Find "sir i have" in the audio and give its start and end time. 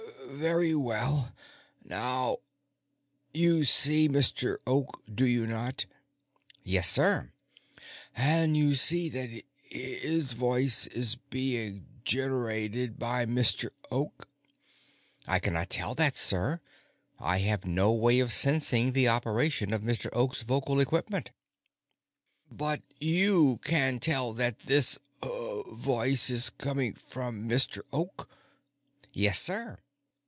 16.17-17.65